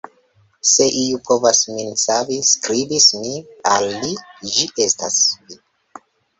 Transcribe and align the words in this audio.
"Se 0.69 0.87
iu 1.01 1.19
povas 1.29 1.59
min 1.73 1.91
savi, 2.05 2.39
skribis 2.53 3.07
mi 3.21 3.35
al 3.75 3.87
li, 4.01 4.13
ĝi 4.57 4.69
estas 4.89 5.23
vi." 5.39 5.63